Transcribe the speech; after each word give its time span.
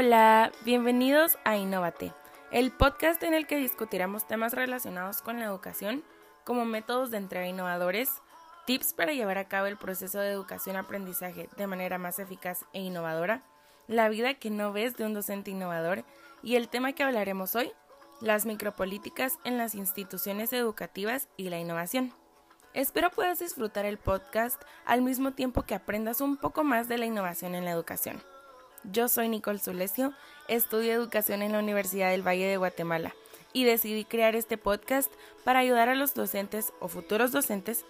Hola, 0.00 0.52
bienvenidos 0.64 1.38
a 1.42 1.56
Innovate, 1.56 2.12
el 2.52 2.70
podcast 2.70 3.20
en 3.24 3.34
el 3.34 3.48
que 3.48 3.56
discutiremos 3.56 4.28
temas 4.28 4.54
relacionados 4.54 5.22
con 5.22 5.40
la 5.40 5.46
educación, 5.46 6.04
como 6.44 6.64
métodos 6.64 7.10
de 7.10 7.16
entrega 7.16 7.48
innovadores, 7.48 8.08
tips 8.64 8.92
para 8.92 9.12
llevar 9.12 9.38
a 9.38 9.48
cabo 9.48 9.66
el 9.66 9.76
proceso 9.76 10.20
de 10.20 10.30
educación-aprendizaje 10.30 11.48
de 11.56 11.66
manera 11.66 11.98
más 11.98 12.20
eficaz 12.20 12.64
e 12.72 12.80
innovadora, 12.80 13.42
la 13.88 14.08
vida 14.08 14.34
que 14.34 14.50
no 14.50 14.72
ves 14.72 14.96
de 14.96 15.04
un 15.04 15.14
docente 15.14 15.50
innovador 15.50 16.04
y 16.44 16.54
el 16.54 16.68
tema 16.68 16.92
que 16.92 17.02
hablaremos 17.02 17.56
hoy, 17.56 17.72
las 18.20 18.46
micropolíticas 18.46 19.40
en 19.42 19.58
las 19.58 19.74
instituciones 19.74 20.52
educativas 20.52 21.28
y 21.36 21.48
la 21.48 21.58
innovación. 21.58 22.12
Espero 22.72 23.10
puedas 23.10 23.40
disfrutar 23.40 23.84
el 23.84 23.98
podcast 23.98 24.62
al 24.84 25.02
mismo 25.02 25.32
tiempo 25.32 25.64
que 25.64 25.74
aprendas 25.74 26.20
un 26.20 26.36
poco 26.36 26.62
más 26.62 26.86
de 26.86 26.98
la 26.98 27.06
innovación 27.06 27.56
en 27.56 27.64
la 27.64 27.72
educación. 27.72 28.22
Yo 28.84 29.08
soy 29.08 29.28
Nicole 29.28 29.58
Zulesio, 29.58 30.14
estudio 30.46 30.92
educación 30.92 31.42
en 31.42 31.52
la 31.52 31.58
Universidad 31.58 32.10
del 32.10 32.26
Valle 32.26 32.46
de 32.46 32.56
Guatemala 32.56 33.14
y 33.52 33.64
decidí 33.64 34.04
crear 34.04 34.36
este 34.36 34.56
podcast 34.56 35.12
para 35.44 35.58
ayudar 35.58 35.88
a 35.88 35.94
los 35.94 36.14
docentes 36.14 36.72
o 36.80 36.88
futuros 36.88 37.32
docentes 37.32 37.84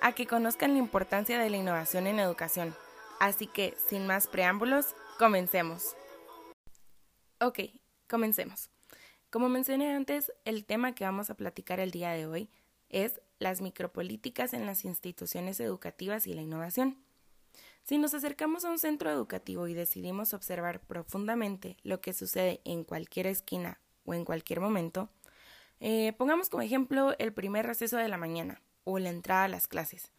a 0.00 0.12
que 0.12 0.26
conozcan 0.26 0.72
la 0.72 0.78
importancia 0.78 1.38
de 1.38 1.50
la 1.50 1.56
innovación 1.56 2.06
en 2.06 2.18
educación. 2.18 2.74
Así 3.20 3.46
que, 3.46 3.74
sin 3.88 4.06
más 4.06 4.26
preámbulos, 4.26 4.94
comencemos. 5.18 5.96
Ok, 7.40 7.60
comencemos. 8.08 8.70
Como 9.30 9.48
mencioné 9.48 9.94
antes, 9.94 10.32
el 10.44 10.64
tema 10.64 10.94
que 10.94 11.04
vamos 11.04 11.30
a 11.30 11.36
platicar 11.36 11.80
el 11.80 11.90
día 11.90 12.10
de 12.10 12.26
hoy 12.26 12.50
es 12.90 13.20
las 13.38 13.60
micropolíticas 13.60 14.52
en 14.52 14.66
las 14.66 14.84
instituciones 14.84 15.58
educativas 15.58 16.26
y 16.26 16.34
la 16.34 16.42
innovación. 16.42 17.02
Si 17.84 17.98
nos 17.98 18.14
acercamos 18.14 18.64
a 18.64 18.70
un 18.70 18.78
centro 18.78 19.10
educativo 19.10 19.68
y 19.68 19.74
decidimos 19.74 20.32
observar 20.32 20.80
profundamente 20.80 21.76
lo 21.82 22.00
que 22.00 22.14
sucede 22.14 22.62
en 22.64 22.82
cualquier 22.82 23.26
esquina 23.26 23.78
o 24.06 24.14
en 24.14 24.24
cualquier 24.24 24.60
momento, 24.60 25.10
eh, 25.80 26.14
pongamos 26.16 26.48
como 26.48 26.62
ejemplo 26.62 27.14
el 27.18 27.34
primer 27.34 27.66
receso 27.66 27.98
de 27.98 28.08
la 28.08 28.16
mañana 28.16 28.62
o 28.84 28.98
la 28.98 29.10
entrada 29.10 29.44
a 29.44 29.48
las 29.48 29.68
clases. 29.68 30.12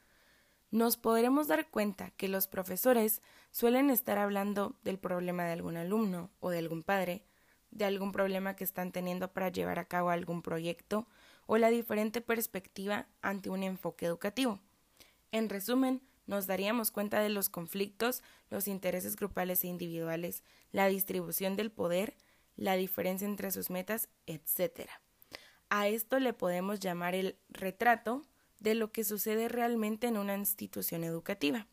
Nos 0.70 0.96
podremos 0.98 1.48
dar 1.48 1.68
cuenta 1.72 2.12
que 2.12 2.28
los 2.28 2.48
profesores 2.48 3.24
suelen 3.50 3.90
estar 3.90 4.20
hablando 4.20 4.76
del 4.84 5.00
problema 5.00 5.46
de 5.46 5.54
algún 5.54 5.78
alumno 5.78 6.30
o 6.42 6.52
de 6.52 6.60
algún 6.60 6.84
padre, 6.84 7.24
de 7.72 7.86
algún 7.86 8.12
problema 8.12 8.56
que 8.56 8.64
están 8.64 8.92
teniendo 8.92 9.34
para 9.34 9.50
llevar 9.50 9.80
a 9.80 9.86
cabo 9.86 10.12
algún 10.12 10.44
proyecto 10.44 11.08
o 11.48 11.58
la 11.58 11.72
diferente 11.72 12.22
perspectiva 12.22 13.08
ante 13.24 13.50
un 13.50 13.64
enfoque 13.64 14.06
educativo. 14.06 14.60
En 15.32 15.50
resumen, 15.50 16.04
nos 16.28 16.48
daríamos 16.48 16.92
cuenta 16.92 17.20
de 17.22 17.30
los 17.30 17.50
conflictos, 17.50 18.24
los 18.50 18.68
intereses 18.68 19.16
grupales 19.16 19.64
e 19.64 19.68
individuales, 19.68 20.44
la 20.72 20.88
distribución 20.88 21.56
del 21.56 21.72
poder, 21.72 22.16
la 22.56 22.76
diferencia 22.76 23.28
entre 23.28 23.52
sus 23.52 23.70
metas, 23.70 24.10
etc. 24.26 24.90
A 25.70 25.88
esto 25.88 26.20
le 26.20 26.34
podemos 26.34 26.80
llamar 26.80 27.16
el 27.16 27.38
retrato 27.50 28.24
de 28.60 28.76
lo 28.76 28.92
que 28.92 29.04
sucede 29.04 29.50
realmente 29.50 30.08
en 30.08 30.18
una 30.18 30.36
institución 30.36 31.04
educativa. 31.04 31.68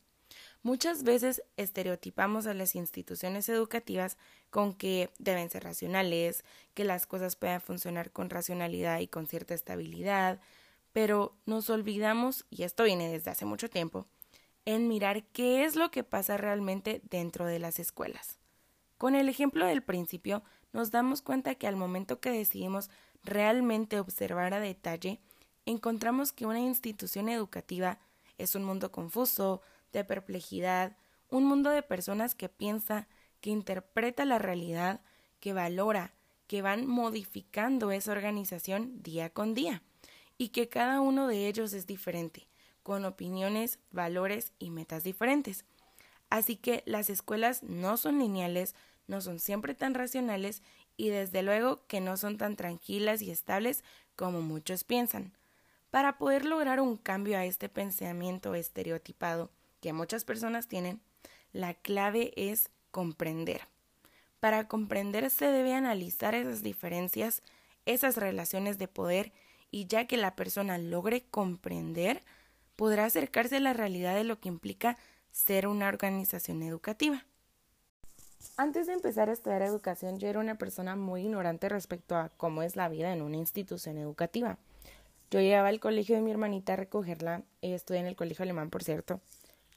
Muchas 0.63 1.03
veces 1.03 1.43
estereotipamos 1.57 2.47
a 2.47 2.55
las 2.55 2.75
instituciones 2.75 3.49
educativas 3.49 4.17
con 4.51 4.75
que 4.75 5.11
deben 5.19 5.51
ser 5.51 5.65
racionales, 5.65 6.45
que 6.75 6.85
las 6.85 7.07
cosas 7.07 7.37
puedan 7.37 7.61
funcionar 7.61 8.13
con 8.13 8.31
racionalidad 8.31 9.01
y 9.01 9.09
con 9.09 9.27
cierta 9.27 9.55
estabilidad, 9.55 10.41
pero 10.93 11.35
nos 11.47 11.69
olvidamos, 11.71 12.47
y 12.49 12.63
esto 12.63 12.85
viene 12.85 13.11
desde 13.11 13.31
hace 13.31 13.45
mucho 13.45 13.69
tiempo, 13.69 14.07
en 14.65 14.89
mirar 14.89 15.25
qué 15.25 15.65
es 15.65 15.77
lo 15.77 15.91
que 15.91 16.05
pasa 16.05 16.37
realmente 16.37 17.03
dentro 17.11 17.47
de 17.47 17.59
las 17.59 17.79
escuelas. 17.79 18.39
Con 18.99 19.15
el 19.15 19.29
ejemplo 19.29 19.67
del 19.67 19.83
principio, 19.83 20.43
nos 20.73 20.91
damos 20.91 21.23
cuenta 21.23 21.55
que 21.57 21.67
al 21.67 21.77
momento 21.77 22.21
que 22.21 22.31
decidimos 22.31 22.91
realmente 23.25 23.99
observar 23.99 24.55
a 24.55 24.61
detalle, 24.61 25.21
encontramos 25.67 26.33
que 26.33 26.47
una 26.47 26.61
institución 26.61 27.29
educativa 27.29 27.99
es 28.39 28.55
un 28.55 28.65
mundo 28.65 28.93
confuso, 28.93 29.63
de 29.93 30.05
perplejidad, 30.05 30.97
un 31.29 31.45
mundo 31.45 31.71
de 31.71 31.83
personas 31.83 32.35
que 32.35 32.49
piensa, 32.49 33.09
que 33.41 33.51
interpreta 33.51 34.25
la 34.25 34.39
realidad, 34.39 35.01
que 35.41 35.53
valora, 35.53 36.15
que 36.47 36.63
van 36.63 36.87
modificando 36.87 37.91
esa 37.91 38.13
organización 38.13 39.03
día 39.03 39.31
con 39.31 39.55
día, 39.55 39.83
y 40.39 40.49
que 40.49 40.69
cada 40.69 41.01
uno 41.01 41.27
de 41.29 41.49
ellos 41.49 41.73
es 41.73 41.87
diferente, 41.87 42.47
con 42.83 43.05
opiniones, 43.05 43.79
valores 43.91 44.53
y 44.59 44.71
metas 44.71 45.05
diferentes. 45.05 45.65
Así 46.31 46.57
que 46.57 46.83
las 46.87 47.11
escuelas 47.11 47.63
no 47.63 47.97
son 47.97 48.19
lineales, 48.19 48.75
no 49.07 49.21
son 49.21 49.39
siempre 49.39 49.75
tan 49.75 49.95
racionales 49.95 50.63
y 50.97 51.11
desde 51.11 51.43
luego 51.43 51.87
que 51.87 52.01
no 52.01 52.17
son 52.17 52.39
tan 52.39 52.57
tranquilas 52.57 53.23
y 53.23 53.31
estables 53.31 53.85
como 54.17 54.41
muchos 54.41 54.85
piensan. 54.85 55.33
Para 55.91 56.17
poder 56.17 56.47
lograr 56.47 56.81
un 56.81 56.97
cambio 56.97 57.37
a 57.37 57.45
este 57.45 57.69
pensamiento 57.69 58.55
estereotipado 58.55 59.51
que 59.81 59.93
muchas 59.93 60.25
personas 60.25 60.69
tienen, 60.69 61.01
la 61.53 61.75
clave 61.75 62.33
es 62.37 62.71
comprender. 62.91 63.69
Para 64.41 64.69
comprender 64.69 65.29
se 65.29 65.47
debe 65.47 65.75
analizar 65.75 66.35
esas 66.35 66.63
diferencias, 66.63 67.43
esas 67.85 68.17
relaciones 68.17 68.79
de 68.79 68.89
poder 68.89 69.33
y 69.71 69.87
ya 69.87 70.07
que 70.07 70.17
la 70.17 70.35
persona 70.35 70.79
logre 70.79 71.25
comprender, 71.31 72.23
podrá 72.83 73.05
acercarse 73.05 73.59
a 73.59 73.61
la 73.61 73.75
realidad 73.75 74.17
de 74.17 74.25
lo 74.25 74.41
que 74.41 74.49
implica 74.49 74.99
ser 75.31 75.69
una 75.69 75.87
organización 75.87 76.65
educativa. 76.65 77.25
Antes 78.57 78.89
de 78.89 78.95
empezar 78.95 79.31
a 79.31 79.33
estudiar 79.33 79.63
educación, 79.63 80.19
yo 80.19 80.27
era 80.27 80.41
una 80.41 80.59
persona 80.59 80.97
muy 80.97 81.21
ignorante 81.21 81.69
respecto 81.69 82.17
a 82.17 82.31
cómo 82.31 82.65
es 82.65 82.75
la 82.75 82.89
vida 82.89 83.13
en 83.13 83.23
una 83.23 83.37
institución 83.37 83.99
educativa. 83.99 84.59
Yo 85.31 85.39
llegaba 85.39 85.69
al 85.69 85.79
colegio 85.79 86.17
de 86.17 86.23
mi 86.23 86.33
hermanita 86.33 86.73
a 86.73 86.77
recogerla, 86.77 87.45
ella 87.61 87.77
estudia 87.77 88.01
en 88.01 88.09
el 88.09 88.17
colegio 88.17 88.43
alemán, 88.43 88.69
por 88.69 88.83
cierto, 88.83 89.21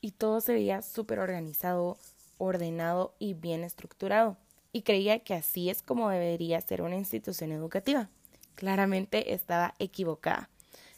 y 0.01 0.09
todo 0.09 0.41
se 0.41 0.53
veía 0.53 0.81
súper 0.81 1.19
organizado, 1.19 1.99
ordenado 2.39 3.13
y 3.19 3.35
bien 3.35 3.63
estructurado, 3.63 4.35
y 4.71 4.81
creía 4.81 5.19
que 5.19 5.35
así 5.35 5.69
es 5.69 5.83
como 5.83 6.09
debería 6.09 6.59
ser 6.59 6.81
una 6.81 6.95
institución 6.95 7.51
educativa. 7.51 8.09
Claramente 8.55 9.35
estaba 9.35 9.75
equivocada. 9.77 10.49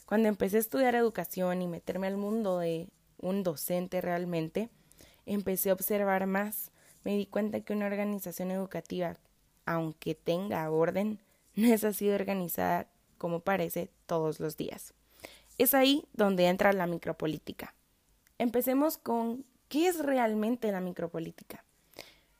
Cuando 0.08 0.28
empecé 0.30 0.56
a 0.56 0.60
estudiar 0.60 0.94
educación 0.94 1.60
y 1.60 1.68
meterme 1.68 2.06
al 2.06 2.16
mundo 2.16 2.60
de 2.60 2.88
un 3.18 3.42
docente 3.42 4.00
realmente, 4.00 4.70
empecé 5.26 5.68
a 5.68 5.74
observar 5.74 6.26
más. 6.26 6.70
Me 7.04 7.14
di 7.14 7.26
cuenta 7.26 7.60
que 7.60 7.74
una 7.74 7.84
organización 7.84 8.50
educativa, 8.50 9.18
aunque 9.66 10.14
tenga 10.14 10.70
orden, 10.70 11.20
no 11.56 11.68
es 11.68 11.84
así 11.84 12.08
organizada 12.08 12.86
como 13.18 13.40
parece 13.40 13.90
todos 14.06 14.40
los 14.40 14.56
días. 14.56 14.94
Es 15.58 15.74
ahí 15.74 16.06
donde 16.14 16.46
entra 16.46 16.72
la 16.72 16.86
micropolítica. 16.86 17.74
Empecemos 18.38 18.96
con 18.96 19.44
¿qué 19.68 19.88
es 19.88 19.98
realmente 19.98 20.72
la 20.72 20.80
micropolítica? 20.80 21.66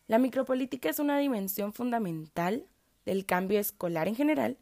La 0.06 0.16
micropolítica 0.16 0.88
es 0.88 1.00
una 1.00 1.18
dimensión 1.18 1.74
fundamental 1.74 2.66
del 3.04 3.26
cambio 3.26 3.60
escolar 3.60 4.08
en 4.08 4.16
general 4.16 4.56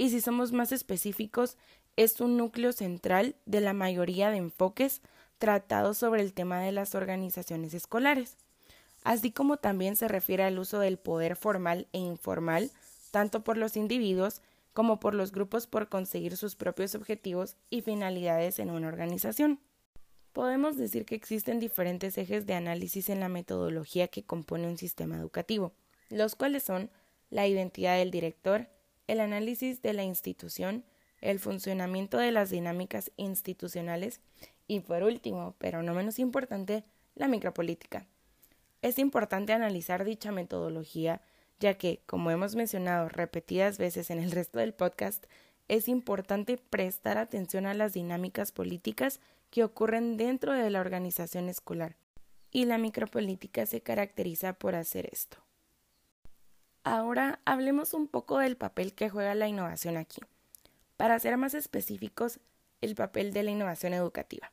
y 0.00 0.08
si 0.08 0.22
somos 0.22 0.52
más 0.52 0.72
específicos 0.72 1.58
es 2.00 2.18
un 2.22 2.38
núcleo 2.38 2.72
central 2.72 3.34
de 3.44 3.60
la 3.60 3.74
mayoría 3.74 4.30
de 4.30 4.38
enfoques 4.38 5.02
tratados 5.38 5.98
sobre 5.98 6.22
el 6.22 6.32
tema 6.32 6.62
de 6.62 6.72
las 6.72 6.94
organizaciones 6.94 7.74
escolares, 7.74 8.38
así 9.04 9.32
como 9.32 9.58
también 9.58 9.96
se 9.96 10.08
refiere 10.08 10.44
al 10.44 10.58
uso 10.58 10.78
del 10.78 10.96
poder 10.96 11.36
formal 11.36 11.88
e 11.92 11.98
informal, 11.98 12.70
tanto 13.10 13.44
por 13.44 13.58
los 13.58 13.76
individuos 13.76 14.40
como 14.72 14.98
por 14.98 15.14
los 15.14 15.30
grupos 15.30 15.66
por 15.66 15.90
conseguir 15.90 16.38
sus 16.38 16.56
propios 16.56 16.94
objetivos 16.94 17.56
y 17.68 17.82
finalidades 17.82 18.60
en 18.60 18.70
una 18.70 18.88
organización. 18.88 19.60
Podemos 20.32 20.78
decir 20.78 21.04
que 21.04 21.16
existen 21.16 21.60
diferentes 21.60 22.16
ejes 22.16 22.46
de 22.46 22.54
análisis 22.54 23.10
en 23.10 23.20
la 23.20 23.28
metodología 23.28 24.08
que 24.08 24.24
compone 24.24 24.68
un 24.68 24.78
sistema 24.78 25.18
educativo, 25.18 25.74
los 26.08 26.34
cuales 26.34 26.62
son 26.62 26.88
la 27.28 27.46
identidad 27.46 27.98
del 27.98 28.10
director, 28.10 28.68
el 29.06 29.20
análisis 29.20 29.82
de 29.82 29.92
la 29.92 30.04
institución, 30.04 30.82
el 31.20 31.38
funcionamiento 31.38 32.18
de 32.18 32.32
las 32.32 32.50
dinámicas 32.50 33.10
institucionales 33.16 34.20
y 34.66 34.80
por 34.80 35.02
último, 35.02 35.54
pero 35.58 35.82
no 35.82 35.94
menos 35.94 36.18
importante, 36.18 36.84
la 37.14 37.28
micropolítica. 37.28 38.06
Es 38.82 38.98
importante 38.98 39.52
analizar 39.52 40.04
dicha 40.04 40.32
metodología 40.32 41.20
ya 41.60 41.74
que, 41.74 42.00
como 42.06 42.30
hemos 42.30 42.56
mencionado 42.56 43.08
repetidas 43.08 43.78
veces 43.78 44.10
en 44.10 44.18
el 44.18 44.32
resto 44.32 44.58
del 44.58 44.72
podcast, 44.72 45.26
es 45.68 45.88
importante 45.88 46.56
prestar 46.56 47.18
atención 47.18 47.66
a 47.66 47.74
las 47.74 47.92
dinámicas 47.92 48.50
políticas 48.50 49.20
que 49.50 49.62
ocurren 49.62 50.16
dentro 50.16 50.52
de 50.54 50.70
la 50.70 50.80
organización 50.80 51.48
escolar, 51.48 51.96
y 52.50 52.64
la 52.64 52.78
micropolítica 52.78 53.66
se 53.66 53.82
caracteriza 53.82 54.54
por 54.54 54.74
hacer 54.74 55.08
esto. 55.12 55.36
Ahora 56.82 57.40
hablemos 57.44 57.92
un 57.92 58.08
poco 58.08 58.38
del 58.38 58.56
papel 58.56 58.94
que 58.94 59.10
juega 59.10 59.34
la 59.34 59.46
innovación 59.46 59.98
aquí. 59.98 60.20
Para 61.00 61.18
ser 61.18 61.38
más 61.38 61.54
específicos, 61.54 62.40
el 62.82 62.94
papel 62.94 63.32
de 63.32 63.42
la 63.42 63.50
innovación 63.50 63.94
educativa. 63.94 64.52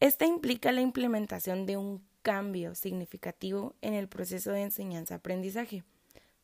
Esta 0.00 0.24
implica 0.24 0.72
la 0.72 0.80
implementación 0.80 1.66
de 1.66 1.76
un 1.76 2.02
cambio 2.22 2.74
significativo 2.74 3.74
en 3.82 3.92
el 3.92 4.08
proceso 4.08 4.52
de 4.52 4.62
enseñanza-aprendizaje. 4.62 5.84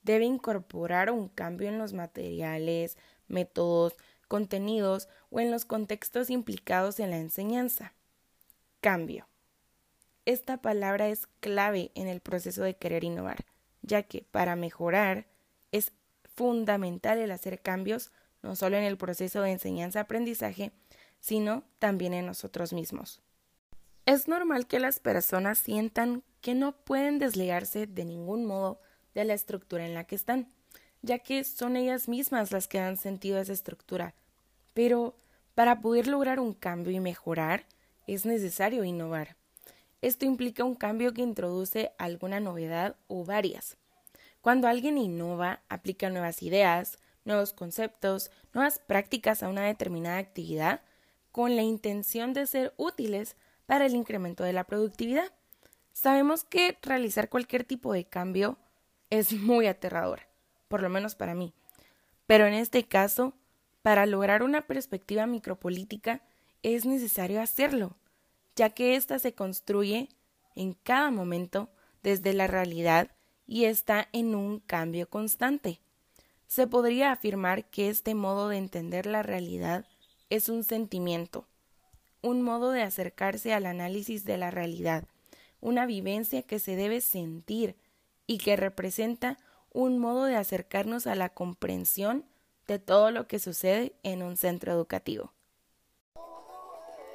Debe 0.03 0.27
incorporar 0.27 1.11
un 1.11 1.31
cambio 1.31 1.71
en 1.71 1.79
los 1.79 1.95
materiales, 1.95 2.99
métodos, 3.27 3.95
contenidos 4.29 5.09
o 5.31 5.41
en 5.41 5.51
los 5.51 5.65
contextos 5.65 6.29
implicados 6.29 7.01
en 7.01 7.09
la 7.09 7.17
enseñanza. 7.17 7.95
Cambio. 8.83 9.27
Esta 10.27 10.61
palabra 10.61 11.09
es 11.09 11.27
clave 11.41 11.91
en 11.95 12.07
el 12.07 12.21
proceso 12.21 12.65
de 12.65 12.77
querer 12.77 13.03
innovar, 13.03 13.47
ya 13.81 14.03
que 14.03 14.27
para 14.31 14.57
mejorar 14.57 15.27
es 15.73 15.95
fundamental 16.35 17.17
el 17.17 17.31
hacer 17.31 17.63
cambios 17.63 18.13
no 18.47 18.57
solo 18.57 18.77
en 18.77 18.85
el 18.85 18.97
proceso 18.97 19.43
de 19.43 19.51
enseñanza-aprendizaje, 19.51 20.73
sino 21.21 21.65
también 21.79 22.15
en 22.15 22.27
nosotros 22.27 22.73
mismos. 22.73 23.21
Es 24.07 24.29
normal 24.29 24.67
que 24.67 24.79
las 24.79 25.01
personas 25.01 25.59
sientan 25.59 26.23
que 26.41 26.55
no 26.55 26.77
pueden 26.77 27.19
desligarse 27.19 27.87
de 27.87 28.05
ningún 28.05 28.47
modo 28.47 28.81
de 29.15 29.25
la 29.25 29.35
estructura 29.35 29.85
en 29.85 29.95
la 29.95 30.05
que 30.05 30.15
están, 30.15 30.49
ya 31.03 31.19
que 31.19 31.43
son 31.43 31.77
ellas 31.77 32.09
mismas 32.09 32.53
las 32.53 32.69
que 32.69 32.79
han 32.79 32.97
sentido 32.97 33.41
esa 33.41 33.53
estructura. 33.53 34.15
Pero 34.75 35.17
para 35.55 35.81
poder 35.81 36.07
lograr 36.07 36.39
un 36.39 36.55
cambio 36.55 36.93
y 36.93 37.01
mejorar, 37.01 37.67
es 38.07 38.27
necesario 38.27 38.85
innovar. 38.85 39.37
Esto 40.03 40.25
implica 40.25 40.63
un 40.63 40.77
cambio 40.77 41.13
que 41.13 41.23
introduce 41.23 41.91
alguna 41.99 42.39
novedad 42.39 42.95
o 43.09 43.25
varias. 43.25 43.77
Cuando 44.41 44.69
alguien 44.69 44.99
innova, 44.99 45.63
aplica 45.69 46.11
nuevas 46.11 46.43
ideas, 46.45 46.99
nuevos 47.27 47.53
conceptos, 47.53 48.31
nuevas 48.55 48.79
prácticas 48.79 49.43
a 49.43 49.49
una 49.49 49.67
determinada 49.67 50.19
actividad, 50.19 50.81
con 51.33 51.55
la 51.57 51.63
intención 51.63 52.33
de 52.33 52.47
ser 52.47 52.73
útiles 52.79 53.37
para 53.67 53.85
el 53.87 53.95
incremento 53.95 54.45
de 54.45 54.55
la 54.55 54.65
productividad. 54.65 55.31
Sabemos 55.93 56.45
que 56.45 56.79
realizar 56.81 57.29
cualquier 57.29 57.65
tipo 57.65 57.93
de 57.93 58.05
cambio 58.05 58.57
es 59.11 59.33
muy 59.33 59.67
aterrador, 59.67 60.21
por 60.69 60.83
lo 60.83 60.89
menos 60.89 61.15
para 61.15 61.35
mí. 61.35 61.53
Pero 62.27 62.47
en 62.47 62.55
este 62.55 62.85
caso, 62.85 63.35
para 63.83 64.07
lograr 64.07 64.43
una 64.43 64.67
perspectiva 64.67 65.27
micropolítica 65.27 66.23
es 66.63 66.87
necesario 66.87 67.41
hacerlo, 67.41 67.97
ya 68.57 68.71
que 68.71 68.97
ésta 68.97 69.19
se 69.19 69.35
construye 69.35 70.09
en 70.55 70.73
cada 70.73 71.11
momento 71.11 71.71
desde 72.03 72.33
la 72.33 72.47
realidad 72.47 73.11
y 73.47 73.65
está 73.67 74.09
en 74.13 74.35
un 74.35 74.61
cambio 74.61 75.09
constante. 75.09 75.81
Se 76.47 76.67
podría 76.67 77.13
afirmar 77.13 77.69
que 77.71 77.89
este 77.89 78.15
modo 78.15 78.49
de 78.49 78.59
entender 78.59 79.07
la 79.07 79.23
realidad 79.23 79.85
es 80.31 80.49
un 80.49 80.65
sentimiento, 80.65 81.47
un 82.23 82.43
modo 82.43 82.71
de 82.71 82.83
acercarse 82.83 83.53
al 83.53 83.67
análisis 83.67 84.25
de 84.25 84.39
la 84.39 84.51
realidad, 84.51 85.05
una 85.61 85.87
vivencia 85.87 86.43
que 86.43 86.59
se 86.59 86.77
debe 86.77 87.01
sentir 87.01 87.77
y 88.27 88.39
que 88.39 88.57
representa 88.57 89.39
un 89.73 89.99
modo 89.99 90.25
de 90.25 90.37
acercarnos 90.37 91.07
a 91.07 91.15
la 91.15 91.29
comprensión 91.29 92.25
de 92.67 92.79
todo 92.79 93.11
lo 93.11 93.27
que 93.29 93.39
sucede 93.39 93.95
en 94.03 94.23
un 94.23 94.37
centro 94.37 94.73
educativo. 94.73 95.33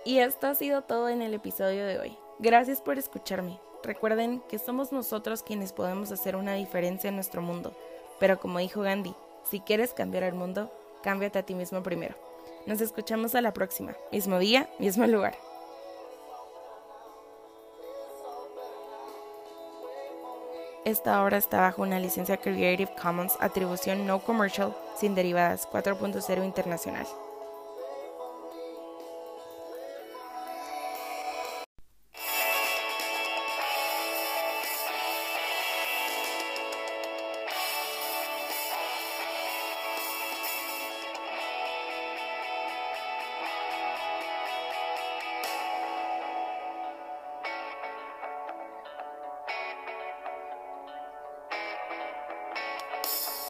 Y 0.05 0.19
esto 0.19 0.47
ha 0.47 0.55
sido 0.55 0.83
todo 0.83 1.09
en 1.09 1.21
el 1.21 1.33
episodio 1.33 1.85
de 1.85 1.99
hoy. 1.99 2.17
Gracias 2.39 2.81
por 2.81 2.97
escucharme. 2.97 3.59
Recuerden 3.83 4.41
que 4.49 4.59
somos 4.59 4.91
nosotros 4.91 5.43
quienes 5.43 5.73
podemos 5.73 6.11
hacer 6.11 6.35
una 6.35 6.53
diferencia 6.53 7.09
en 7.09 7.15
nuestro 7.15 7.41
mundo. 7.41 7.75
Pero 8.21 8.39
como 8.39 8.59
dijo 8.59 8.81
Gandhi, 8.81 9.15
si 9.49 9.61
quieres 9.61 9.93
cambiar 9.93 10.23
el 10.23 10.35
mundo, 10.35 10.71
cámbiate 11.01 11.39
a 11.39 11.43
ti 11.43 11.55
mismo 11.55 11.81
primero. 11.81 12.13
Nos 12.67 12.79
escuchamos 12.79 13.33
a 13.33 13.41
la 13.41 13.51
próxima. 13.51 13.95
Mismo 14.11 14.37
día, 14.37 14.69
mismo 14.77 15.07
lugar. 15.07 15.35
Esta 20.85 21.23
obra 21.23 21.37
está 21.37 21.61
bajo 21.61 21.81
una 21.81 21.99
licencia 21.99 22.37
Creative 22.37 22.91
Commons 23.01 23.37
Atribución 23.39 24.05
No 24.05 24.19
Commercial 24.19 24.75
sin 24.95 25.15
derivadas 25.15 25.67
4.0 25.71 26.45
internacional. 26.45 27.07